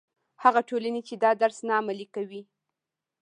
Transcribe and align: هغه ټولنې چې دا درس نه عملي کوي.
هغه 0.43 0.61
ټولنې 0.69 1.01
چې 1.07 1.13
دا 1.23 1.31
درس 1.41 1.57
نه 1.67 1.73
عملي 1.79 2.07
کوي. 2.15 2.41